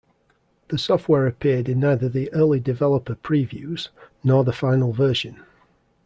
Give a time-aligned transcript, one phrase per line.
[0.69, 3.89] The software appeared in neither the early Developer Previews
[4.23, 5.43] nor the final version.